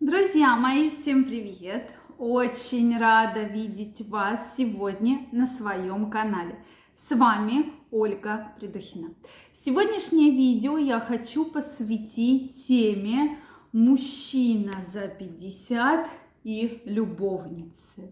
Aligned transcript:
Друзья 0.00 0.56
мои, 0.56 0.88
всем 0.88 1.26
привет! 1.26 1.92
Очень 2.16 2.98
рада 2.98 3.42
видеть 3.42 4.00
вас 4.08 4.54
сегодня 4.56 5.26
на 5.30 5.46
своем 5.46 6.10
канале. 6.10 6.56
С 6.96 7.14
вами 7.14 7.74
Ольга 7.90 8.50
Придухина. 8.58 9.12
Сегодняшнее 9.52 10.30
видео 10.30 10.78
я 10.78 11.00
хочу 11.00 11.44
посвятить 11.44 12.66
теме 12.66 13.36
«Мужчина 13.72 14.76
за 14.90 15.06
50 15.06 16.08
и 16.44 16.80
любовницы». 16.86 18.10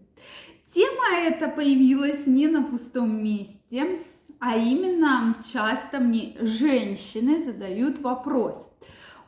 Тема 0.71 1.17
эта 1.17 1.47
появилась 1.47 2.27
не 2.27 2.47
на 2.49 2.61
пустом 2.61 3.23
месте, 3.23 4.03
а 4.37 4.55
именно 4.55 5.35
часто 5.51 5.99
мне 5.99 6.37
женщины 6.39 7.43
задают 7.43 7.97
вопрос. 7.97 8.69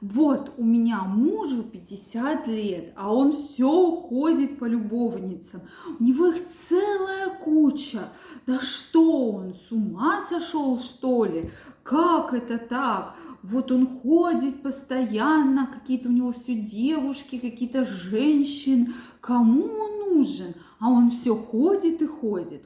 Вот 0.02 0.56
у 0.58 0.64
меня 0.64 1.04
мужу 1.04 1.62
50 1.62 2.48
лет, 2.48 2.92
а 2.96 3.14
он 3.14 3.34
все 3.34 3.92
ходит 3.92 4.58
по 4.58 4.66
любовницам. 4.66 5.62
У 6.00 6.04
него 6.04 6.28
их 6.28 6.42
целая 6.68 7.30
куча. 7.30 8.10
Да 8.48 8.60
что 8.60 9.30
он, 9.32 9.54
с 9.54 9.72
ума 9.72 10.22
сошел, 10.28 10.80
что 10.80 11.26
ли? 11.26 11.52
Как 11.84 12.34
это 12.34 12.58
так? 12.58 13.16
Вот 13.44 13.72
он 13.72 14.00
ходит 14.00 14.64
постоянно, 14.64 15.68
какие-то 15.68 16.10
у 16.10 16.12
него 16.12 16.34
все 16.34 16.56
девушки, 16.56 17.38
какие-то 17.38 17.86
женщины. 17.86 18.94
Кому 19.20 19.66
он 19.66 20.16
нужен? 20.18 20.56
А 20.80 20.90
он 20.90 21.12
все 21.12 21.36
ходит 21.36 22.02
и 22.02 22.08
ходит. 22.08 22.64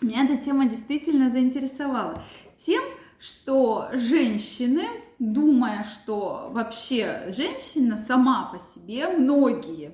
Меня 0.00 0.24
эта 0.24 0.42
тема 0.42 0.66
действительно 0.66 1.28
заинтересовала 1.28 2.22
тем, 2.64 2.82
что 3.18 3.90
женщины, 3.92 4.84
думая, 5.20 5.84
что 5.84 6.48
вообще 6.50 7.26
женщина 7.28 7.96
сама 7.96 8.50
по 8.50 8.58
себе, 8.58 9.06
многие 9.06 9.92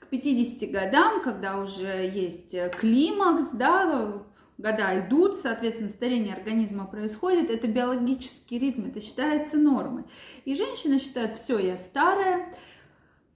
к 0.00 0.06
50 0.06 0.70
годам, 0.70 1.22
когда 1.22 1.58
уже 1.58 2.10
есть 2.12 2.56
климакс, 2.78 3.50
да, 3.52 4.24
года 4.56 4.98
идут, 4.98 5.36
соответственно, 5.36 5.90
старение 5.90 6.34
организма 6.34 6.86
происходит, 6.86 7.50
это 7.50 7.68
биологический 7.68 8.58
ритм, 8.58 8.86
это 8.86 9.00
считается 9.00 9.58
нормой. 9.58 10.04
И 10.44 10.54
женщина 10.54 10.98
считает, 10.98 11.38
все, 11.38 11.58
я 11.58 11.76
старая, 11.76 12.54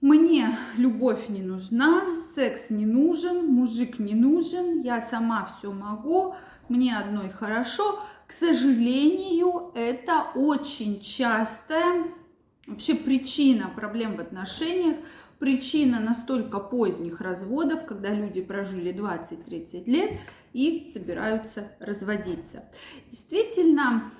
мне 0.01 0.57
любовь 0.75 1.29
не 1.29 1.41
нужна, 1.41 2.03
секс 2.35 2.69
не 2.69 2.85
нужен, 2.85 3.47
мужик 3.47 3.99
не 3.99 4.15
нужен, 4.15 4.81
я 4.81 5.01
сама 5.01 5.49
все 5.57 5.71
могу, 5.71 6.35
мне 6.67 6.97
одной 6.97 7.29
хорошо. 7.29 7.99
К 8.27 8.33
сожалению, 8.33 9.71
это 9.73 10.27
очень 10.35 11.01
частая 11.01 12.07
вообще 12.67 12.93
причина 12.93 13.71
проблем 13.73 14.17
в 14.17 14.19
отношениях, 14.19 14.97
причина 15.39 16.01
настолько 16.01 16.59
поздних 16.59 17.21
разводов, 17.21 17.85
когда 17.85 18.09
люди 18.09 18.41
прожили 18.41 18.93
20-30 18.93 19.85
лет 19.85 20.19
и 20.51 20.89
собираются 20.91 21.71
разводиться. 21.79 22.65
Действительно, 23.09 24.11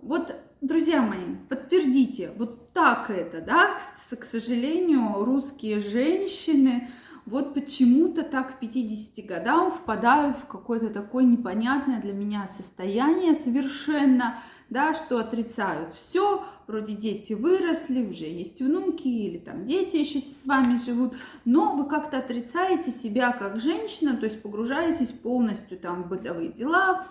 вот, 0.00 0.32
друзья 0.60 1.02
мои, 1.02 1.34
подтвердите, 1.48 2.30
вот 2.36 2.72
так 2.72 3.10
это, 3.10 3.40
да, 3.40 3.80
к, 4.16 4.24
сожалению, 4.24 5.24
русские 5.24 5.80
женщины 5.80 6.90
вот 7.26 7.54
почему-то 7.54 8.22
так 8.22 8.56
к 8.56 8.60
50 8.60 9.26
годам 9.26 9.72
впадают 9.72 10.36
в 10.38 10.46
какое-то 10.46 10.90
такое 10.90 11.24
непонятное 11.24 12.00
для 12.00 12.12
меня 12.12 12.48
состояние 12.56 13.34
совершенно, 13.34 14.38
да, 14.70 14.94
что 14.94 15.18
отрицают 15.18 15.94
все, 15.94 16.44
вроде 16.68 16.94
дети 16.94 17.32
выросли, 17.32 18.06
уже 18.06 18.26
есть 18.26 18.60
внуки 18.60 19.08
или 19.08 19.38
там 19.38 19.66
дети 19.66 19.96
еще 19.96 20.20
с 20.20 20.46
вами 20.46 20.76
живут, 20.76 21.14
но 21.44 21.74
вы 21.74 21.88
как-то 21.88 22.18
отрицаете 22.18 22.92
себя 22.92 23.32
как 23.32 23.60
женщина, 23.60 24.16
то 24.16 24.24
есть 24.24 24.40
погружаетесь 24.40 25.08
полностью 25.08 25.78
там 25.78 26.04
в 26.04 26.08
бытовые 26.08 26.52
дела, 26.52 27.08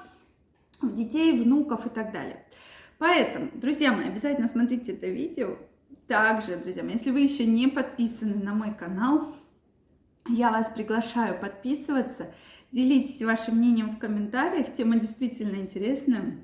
в 0.82 0.96
детей, 0.96 1.44
внуков 1.44 1.86
и 1.86 1.90
так 1.90 2.14
далее. 2.14 2.46
Поэтому, 2.98 3.52
друзья 3.54 3.92
мои, 3.92 4.08
обязательно 4.08 4.48
смотрите 4.48 4.94
это 4.94 5.08
видео. 5.08 5.58
Также, 6.08 6.56
друзья 6.56 6.84
мои, 6.84 6.94
если 6.94 7.12
вы 7.12 7.22
еще 7.22 7.46
не 7.46 7.68
подписаны 7.68 8.36
на 8.36 8.54
мой 8.54 8.74
канал, 8.74 9.36
я 10.28 10.52
вас 10.52 10.70
приглашаю 10.70 11.40
подписываться, 11.40 12.34
делитесь 12.72 13.22
вашим 13.22 13.58
мнением 13.58 13.92
в 13.92 14.00
комментариях. 14.00 14.74
Тема 14.74 15.00
действительно 15.00 15.56
интересная, 15.56 16.38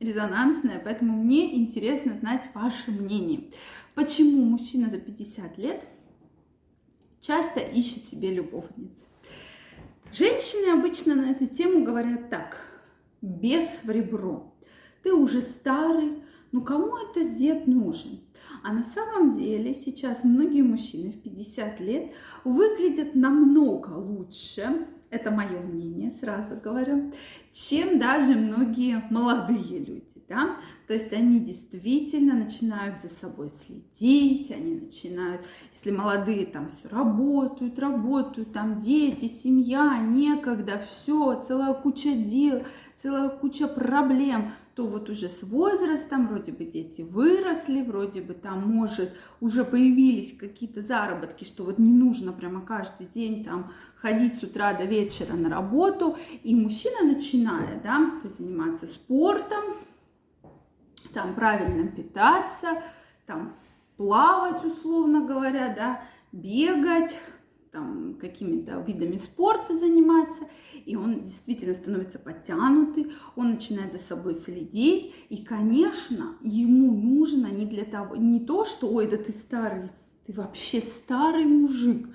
резонансная, 0.00 0.78
поэтому 0.78 1.22
мне 1.22 1.56
интересно 1.56 2.14
знать 2.14 2.42
ваше 2.54 2.90
мнение. 2.90 3.50
Почему 3.94 4.44
мужчина 4.44 4.90
за 4.90 4.98
50 4.98 5.58
лет 5.58 5.82
часто 7.20 7.60
ищет 7.60 8.08
себе 8.08 8.34
любовниц? 8.34 8.92
Женщины 10.12 10.78
обычно 10.78 11.14
на 11.16 11.30
эту 11.30 11.46
тему 11.46 11.84
говорят 11.84 12.30
так, 12.30 12.56
без 13.20 13.64
в 13.82 13.90
ребро. 13.90 14.54
Ты 15.02 15.12
уже 15.12 15.42
старый, 15.42 16.22
ну 16.52 16.62
кому 16.62 16.96
этот 16.96 17.36
дед 17.36 17.66
нужен? 17.66 18.20
А 18.64 18.72
на 18.72 18.82
самом 18.82 19.34
деле 19.34 19.74
сейчас 19.74 20.24
многие 20.24 20.62
мужчины 20.62 21.12
в 21.12 21.20
50 21.20 21.80
лет 21.80 22.12
выглядят 22.44 23.14
намного 23.14 23.90
лучше, 23.90 24.86
это 25.10 25.30
мое 25.30 25.60
мнение, 25.60 26.12
сразу 26.12 26.56
говорю, 26.56 27.12
чем 27.52 27.98
даже 27.98 28.34
многие 28.34 29.02
молодые 29.10 29.80
люди. 29.80 30.13
Да? 30.28 30.56
То 30.86 30.94
есть 30.94 31.12
они 31.12 31.40
действительно 31.40 32.34
начинают 32.34 33.02
за 33.02 33.08
собой 33.08 33.50
следить, 33.50 34.50
они 34.50 34.76
начинают, 34.76 35.42
если 35.74 35.90
молодые 35.90 36.46
там 36.46 36.68
все 36.68 36.88
работают, 36.88 37.78
работают, 37.78 38.52
там 38.52 38.80
дети, 38.80 39.28
семья, 39.28 39.98
некогда, 39.98 40.86
все, 40.88 41.42
целая 41.46 41.74
куча 41.74 42.12
дел, 42.12 42.64
целая 43.02 43.28
куча 43.28 43.68
проблем, 43.68 44.52
то 44.74 44.86
вот 44.86 45.08
уже 45.08 45.28
с 45.28 45.42
возрастом 45.42 46.26
вроде 46.26 46.52
бы 46.52 46.64
дети 46.64 47.02
выросли, 47.02 47.82
вроде 47.82 48.20
бы 48.22 48.34
там, 48.34 48.68
может, 48.68 49.12
уже 49.40 49.64
появились 49.64 50.36
какие-то 50.36 50.82
заработки, 50.82 51.44
что 51.44 51.64
вот 51.64 51.78
не 51.78 51.92
нужно 51.92 52.32
прямо 52.32 52.60
каждый 52.60 53.06
день 53.06 53.44
там 53.44 53.72
ходить 53.94 54.40
с 54.40 54.42
утра 54.42 54.74
до 54.74 54.84
вечера 54.84 55.34
на 55.34 55.48
работу, 55.48 56.16
и 56.42 56.54
мужчина 56.54 57.04
начинает, 57.04 57.82
да, 57.82 58.18
то 58.20 58.28
есть 58.28 58.38
заниматься 58.38 58.86
спортом, 58.86 59.62
там 61.14 61.34
правильно 61.34 61.88
питаться, 61.88 62.82
там 63.26 63.54
плавать, 63.96 64.64
условно 64.64 65.24
говоря, 65.24 65.72
да, 65.74 66.02
бегать, 66.32 67.16
там, 67.70 68.14
какими-то 68.20 68.80
видами 68.86 69.16
спорта 69.16 69.76
заниматься, 69.76 70.44
и 70.84 70.94
он 70.94 71.24
действительно 71.24 71.74
становится 71.74 72.18
подтянутый, 72.18 73.12
он 73.34 73.52
начинает 73.52 73.92
за 73.92 73.98
собой 73.98 74.36
следить, 74.36 75.14
и, 75.28 75.44
конечно, 75.44 76.36
ему 76.42 76.92
нужно 76.92 77.48
не 77.48 77.66
для 77.66 77.84
того, 77.84 78.16
не 78.16 78.40
то, 78.40 78.64
что, 78.64 78.88
ой, 78.88 79.08
да 79.08 79.16
ты 79.16 79.32
старый, 79.32 79.90
ты 80.26 80.32
вообще 80.32 80.80
старый 80.80 81.44
мужик, 81.46 82.08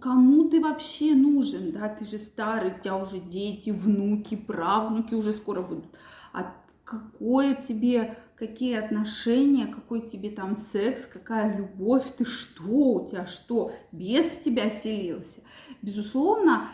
кому 0.00 0.48
ты 0.48 0.60
вообще 0.60 1.14
нужен, 1.14 1.72
да, 1.72 1.88
ты 1.88 2.04
же 2.04 2.18
старый, 2.18 2.72
у 2.72 2.78
тебя 2.80 2.96
уже 2.96 3.18
дети, 3.18 3.70
внуки, 3.70 4.36
правнуки 4.36 5.14
уже 5.14 5.32
скоро 5.32 5.62
будут, 5.62 5.86
а 6.32 6.54
какое 6.86 7.54
тебе 7.54 8.16
какие 8.36 8.76
отношения, 8.76 9.66
какой 9.66 10.02
тебе 10.08 10.30
там 10.30 10.56
секс, 10.56 11.06
какая 11.06 11.56
любовь, 11.56 12.04
ты 12.16 12.24
что, 12.24 12.94
у 12.94 13.08
тебя 13.10 13.26
что, 13.26 13.72
без 13.92 14.26
в 14.26 14.44
тебя 14.44 14.70
селился. 14.70 15.40
Безусловно, 15.82 16.68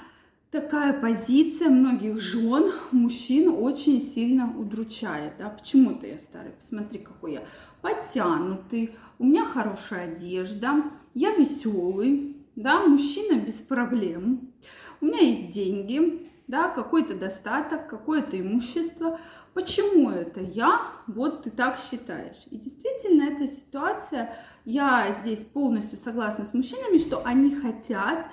такая 0.50 0.92
позиция 0.92 1.70
многих 1.70 2.20
жен, 2.20 2.72
мужчин 2.90 3.48
очень 3.48 4.00
сильно 4.02 4.52
удручает. 4.58 5.34
Да? 5.38 5.48
Почему 5.48 5.92
это 5.92 6.06
я 6.08 6.18
старый? 6.18 6.52
Посмотри, 6.52 6.98
какой 6.98 7.34
я 7.34 7.44
подтянутый, 7.80 8.94
у 9.18 9.24
меня 9.24 9.44
хорошая 9.44 10.12
одежда, 10.12 10.84
я 11.14 11.34
веселый, 11.34 12.36
да, 12.54 12.86
мужчина 12.86 13.40
без 13.40 13.54
проблем, 13.54 14.52
у 15.00 15.06
меня 15.06 15.20
есть 15.20 15.52
деньги, 15.52 16.30
да, 16.52 16.68
какой-то 16.68 17.14
достаток, 17.14 17.88
какое-то 17.88 18.38
имущество. 18.38 19.18
Почему 19.54 20.10
это 20.10 20.40
я? 20.40 20.82
Вот 21.06 21.44
ты 21.44 21.50
так 21.50 21.78
считаешь. 21.80 22.36
И 22.50 22.58
действительно, 22.58 23.22
эта 23.22 23.48
ситуация, 23.48 24.36
я 24.66 25.16
здесь 25.22 25.38
полностью 25.38 25.98
согласна 25.98 26.44
с 26.44 26.52
мужчинами, 26.52 26.98
что 26.98 27.22
они 27.24 27.54
хотят 27.54 28.26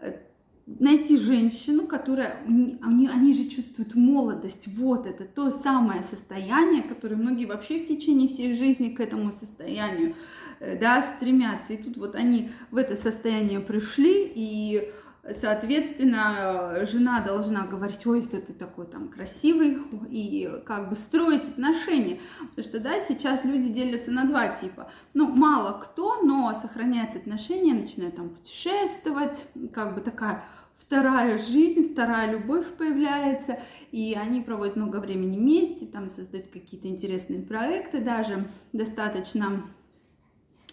э, 0.00 0.16
найти 0.66 1.16
женщину, 1.16 1.86
которая, 1.86 2.38
они, 2.44 3.06
они 3.06 3.34
же 3.34 3.48
чувствуют 3.48 3.94
молодость, 3.94 4.66
вот 4.66 5.06
это 5.06 5.24
то 5.24 5.52
самое 5.52 6.02
состояние, 6.02 6.82
которое 6.82 7.14
многие 7.14 7.44
вообще 7.44 7.84
в 7.84 7.86
течение 7.86 8.26
всей 8.26 8.56
жизни 8.56 8.88
к 8.88 8.98
этому 8.98 9.30
состоянию, 9.38 10.16
э, 10.58 10.76
да, 10.76 11.02
стремятся. 11.14 11.74
И 11.74 11.76
тут 11.76 11.96
вот 11.98 12.16
они 12.16 12.50
в 12.72 12.76
это 12.76 12.96
состояние 12.96 13.60
пришли, 13.60 14.28
и 14.34 14.92
Соответственно, 15.38 16.86
жена 16.86 17.20
должна 17.20 17.66
говорить, 17.66 18.06
ой, 18.06 18.24
это 18.24 18.40
ты 18.40 18.54
такой 18.54 18.86
там 18.86 19.08
красивый, 19.08 19.78
и 20.08 20.50
как 20.64 20.88
бы 20.88 20.96
строить 20.96 21.42
отношения. 21.42 22.20
Потому 22.50 22.64
что, 22.64 22.80
да, 22.80 23.00
сейчас 23.00 23.44
люди 23.44 23.68
делятся 23.68 24.10
на 24.10 24.24
два 24.24 24.48
типа. 24.48 24.90
Ну, 25.12 25.28
мало 25.28 25.78
кто, 25.78 26.22
но 26.22 26.54
сохраняет 26.54 27.16
отношения, 27.16 27.74
начинает 27.74 28.16
там 28.16 28.30
путешествовать, 28.30 29.44
как 29.74 29.94
бы 29.94 30.00
такая 30.00 30.42
вторая 30.78 31.38
жизнь, 31.38 31.92
вторая 31.92 32.32
любовь 32.32 32.66
появляется, 32.78 33.60
и 33.92 34.14
они 34.14 34.40
проводят 34.40 34.76
много 34.76 34.96
времени 34.96 35.36
вместе, 35.36 35.86
там 35.86 36.08
создают 36.08 36.48
какие-то 36.48 36.88
интересные 36.88 37.42
проекты 37.42 38.00
даже 38.00 38.46
достаточно 38.72 39.62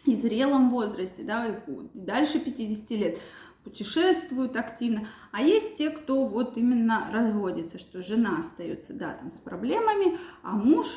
и 0.05 0.15
зрелом 0.15 0.69
возрасте, 0.69 1.23
да, 1.23 1.47
и 1.47 1.53
дальше 1.93 2.39
50 2.39 2.89
лет 2.91 3.19
путешествуют 3.67 4.55
активно, 4.55 5.07
а 5.31 5.41
есть 5.41 5.77
те, 5.77 5.89
кто 5.89 6.25
вот 6.25 6.57
именно 6.57 7.09
разводится, 7.11 7.77
что 7.79 8.01
жена 8.01 8.39
остается, 8.39 8.93
да, 8.93 9.13
там 9.13 9.31
с 9.31 9.37
проблемами, 9.37 10.17
а 10.41 10.51
муж, 10.51 10.87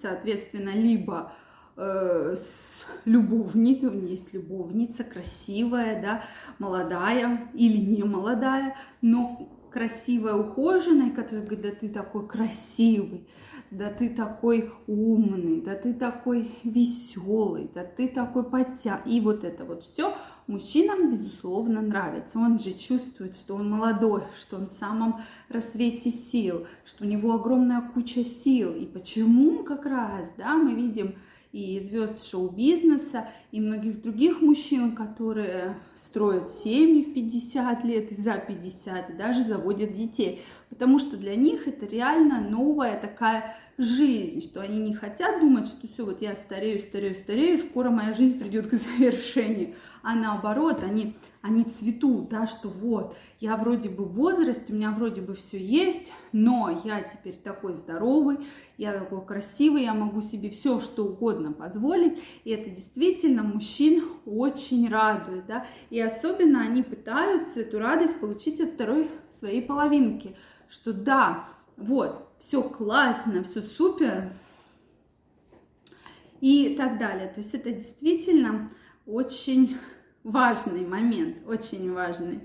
соответственно, 0.00 0.70
либо 0.70 1.32
э, 1.76 2.34
с 2.36 2.86
любовницей, 3.04 3.88
у 3.88 3.92
него 3.92 4.08
есть 4.08 4.32
любовница, 4.32 5.04
красивая, 5.04 6.00
да, 6.00 6.24
молодая 6.58 7.50
или 7.52 7.76
не 7.76 8.04
молодая, 8.04 8.76
но 9.02 9.48
красивая, 9.70 10.34
ухоженная, 10.34 11.10
которая 11.10 11.44
говорит, 11.44 11.60
да 11.60 11.70
ты 11.72 11.88
такой 11.90 12.26
красивый, 12.26 13.28
да 13.70 13.90
ты 13.90 14.08
такой 14.08 14.72
умный, 14.86 15.60
да 15.60 15.74
ты 15.74 15.92
такой 15.92 16.52
веселый, 16.64 17.70
да 17.74 17.84
ты 17.84 18.08
такой 18.08 18.44
подтя. 18.44 19.02
И 19.04 19.20
вот 19.20 19.44
это 19.44 19.66
вот 19.66 19.84
все 19.84 20.16
мужчинам, 20.48 21.12
безусловно, 21.12 21.80
нравится. 21.80 22.38
Он 22.38 22.58
же 22.58 22.72
чувствует, 22.72 23.36
что 23.36 23.54
он 23.54 23.70
молодой, 23.70 24.22
что 24.40 24.56
он 24.56 24.66
в 24.66 24.72
самом 24.72 25.22
рассвете 25.48 26.10
сил, 26.10 26.66
что 26.84 27.04
у 27.04 27.08
него 27.08 27.34
огромная 27.34 27.82
куча 27.82 28.24
сил. 28.24 28.74
И 28.74 28.86
почему 28.86 29.62
как 29.62 29.86
раз, 29.86 30.32
да, 30.36 30.56
мы 30.56 30.74
видим 30.74 31.14
и 31.52 31.80
звезд 31.80 32.26
шоу-бизнеса, 32.28 33.28
и 33.52 33.60
многих 33.60 34.02
других 34.02 34.42
мужчин, 34.42 34.94
которые 34.94 35.76
строят 35.96 36.50
семьи 36.50 37.04
в 37.04 37.14
50 37.14 37.84
лет 37.84 38.12
и 38.12 38.20
за 38.20 38.34
50, 38.34 39.10
и 39.10 39.12
даже 39.14 39.42
заводят 39.44 39.94
детей. 39.94 40.42
Потому 40.68 40.98
что 40.98 41.16
для 41.16 41.36
них 41.36 41.66
это 41.66 41.86
реально 41.86 42.40
новая 42.40 43.00
такая 43.00 43.56
жизнь, 43.78 44.42
что 44.42 44.60
они 44.60 44.78
не 44.78 44.92
хотят 44.92 45.40
думать, 45.40 45.66
что 45.66 45.86
все, 45.86 46.04
вот 46.04 46.20
я 46.20 46.36
старею, 46.36 46.80
старею, 46.80 47.14
старею, 47.14 47.58
скоро 47.58 47.90
моя 47.90 48.12
жизнь 48.12 48.38
придет 48.38 48.68
к 48.68 48.74
завершению 48.74 49.74
а 50.08 50.14
наоборот, 50.14 50.82
они, 50.82 51.16
они 51.42 51.64
цветут, 51.64 52.30
да, 52.30 52.46
что 52.46 52.70
вот, 52.70 53.14
я 53.40 53.58
вроде 53.58 53.90
бы 53.90 54.06
в 54.06 54.14
возрасте, 54.14 54.72
у 54.72 54.74
меня 54.74 54.90
вроде 54.90 55.20
бы 55.20 55.34
все 55.34 55.58
есть, 55.58 56.14
но 56.32 56.80
я 56.82 57.02
теперь 57.02 57.36
такой 57.36 57.74
здоровый, 57.74 58.38
я 58.78 58.94
такой 58.94 59.20
красивый, 59.26 59.82
я 59.82 59.92
могу 59.92 60.22
себе 60.22 60.48
все 60.48 60.80
что 60.80 61.04
угодно 61.04 61.52
позволить, 61.52 62.18
и 62.44 62.52
это 62.52 62.70
действительно 62.70 63.42
мужчин 63.42 64.02
очень 64.24 64.88
радует, 64.88 65.44
да, 65.44 65.66
и 65.90 66.00
особенно 66.00 66.62
они 66.62 66.82
пытаются 66.82 67.60
эту 67.60 67.78
радость 67.78 68.18
получить 68.18 68.60
от 68.60 68.70
второй 68.70 69.10
своей 69.38 69.60
половинки, 69.60 70.34
что 70.70 70.94
да, 70.94 71.50
вот, 71.76 72.30
все 72.38 72.62
классно, 72.62 73.44
все 73.44 73.60
супер, 73.60 74.32
и 76.40 76.76
так 76.78 76.98
далее. 76.98 77.28
То 77.28 77.40
есть 77.40 77.52
это 77.52 77.72
действительно 77.72 78.70
очень 79.08 79.76
важный 80.28 80.86
момент, 80.86 81.38
очень 81.46 81.92
важный. 81.92 82.40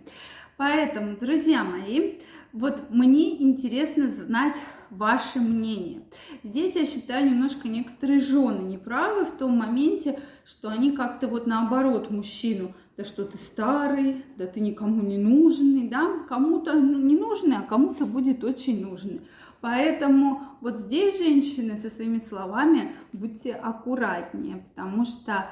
Поэтому, 0.58 1.18
друзья 1.18 1.64
мои, 1.64 2.20
вот 2.54 2.90
мне 2.90 3.42
интересно 3.42 4.10
знать 4.10 4.56
ваше 4.90 5.40
мнение. 5.40 6.04
Здесь 6.44 6.76
я 6.76 6.86
считаю 6.86 7.26
немножко 7.26 7.68
некоторые 7.68 8.20
жены 8.20 8.62
неправы 8.62 9.26
в 9.26 9.32
том 9.32 9.58
моменте, 9.58 10.20
что 10.46 10.70
они 10.70 10.92
как-то 10.92 11.28
вот 11.28 11.48
наоборот 11.48 12.12
мужчину, 12.12 12.74
да 12.96 13.04
что 13.04 13.26
ты 13.26 13.38
старый, 13.38 14.24
да 14.38 14.46
ты 14.46 14.60
никому 14.60 15.02
не 15.02 15.18
нужный, 15.18 15.88
да, 15.88 16.20
кому-то 16.30 16.80
не 16.80 17.18
нужный, 17.18 17.58
а 17.58 17.64
кому-то 17.64 18.06
будет 18.06 18.44
очень 18.44 18.86
нужный. 18.86 19.22
Поэтому 19.62 20.42
вот 20.62 20.78
здесь 20.78 21.18
женщины 21.18 21.78
со 21.78 21.90
своими 21.90 22.20
словами 22.20 22.92
будьте 23.14 23.54
аккуратнее, 23.54 24.64
потому 24.76 25.06
что 25.06 25.48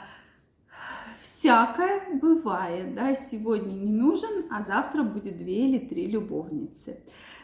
всякое 1.21 2.01
бывает, 2.19 2.95
да, 2.95 3.15
сегодня 3.15 3.73
не 3.73 3.91
нужен, 3.91 4.45
а 4.49 4.61
завтра 4.63 5.03
будет 5.03 5.37
две 5.37 5.67
или 5.67 5.79
три 5.79 6.07
любовницы. 6.07 6.99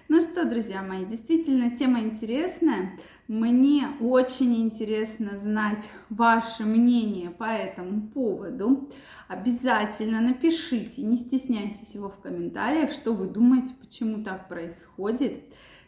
Ну 0.10 0.22
что, 0.22 0.46
друзья 0.46 0.82
мои, 0.82 1.06
действительно 1.06 1.76
тема 1.76 2.00
интересная. 2.00 2.98
Мне 3.28 3.90
очень 4.00 4.56
интересно 4.56 5.38
знать 5.38 5.90
ваше 6.10 6.64
мнение 6.64 7.30
по 7.30 7.44
этому 7.44 8.08
поводу. 8.08 8.90
Обязательно 9.28 10.22
напишите, 10.22 11.02
не 11.02 11.18
стесняйтесь 11.18 11.94
его 11.94 12.08
в 12.10 12.22
комментариях, 12.22 12.94
что 12.94 13.12
вы 13.12 13.28
думаете, 13.28 13.74
почему 13.82 14.24
так 14.24 14.48
происходит. 14.48 15.44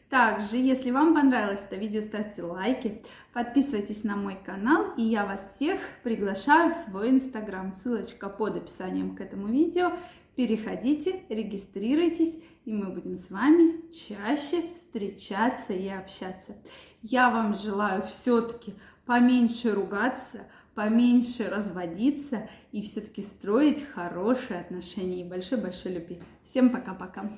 Также, 0.10 0.58
если 0.58 0.90
вам 0.90 1.14
понравилось 1.14 1.62
это 1.64 1.76
видео, 1.76 2.02
ставьте 2.02 2.42
лайки, 2.42 3.04
подписывайтесь 3.32 4.04
на 4.04 4.16
мой 4.16 4.38
канал, 4.44 4.88
и 4.98 5.04
я 5.04 5.24
вас 5.24 5.54
всех 5.56 5.80
приглашаю 6.02 6.74
в 6.74 6.78
свой 6.78 7.12
инстаграм. 7.12 7.72
Ссылочка 7.72 8.28
под 8.28 8.56
описанием 8.56 9.16
к 9.16 9.22
этому 9.22 9.48
видео. 9.48 9.94
Переходите, 10.36 11.22
регистрируйтесь, 11.30 12.40
и 12.66 12.74
мы 12.74 12.90
будем 12.92 13.18
с 13.18 13.30
вами 13.30 13.92
чаще 13.92 14.64
встречаться 14.74 15.74
и 15.74 15.88
общаться. 15.88 16.56
Я 17.04 17.30
вам 17.30 17.56
желаю 17.56 18.02
все-таки 18.08 18.74
поменьше 19.06 19.74
ругаться, 19.74 20.48
поменьше 20.74 21.50
разводиться 21.50 22.50
и 22.72 22.82
все-таки 22.82 23.22
строить 23.22 23.86
хорошие 23.94 24.62
отношения 24.62 25.22
и 25.22 25.30
большой-большой 25.30 25.94
любви. 25.94 26.20
Всем 26.46 26.72
пока-пока! 26.72 27.30